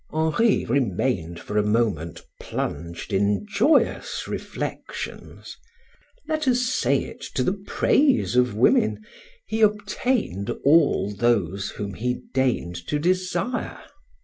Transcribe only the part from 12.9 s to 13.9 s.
desire.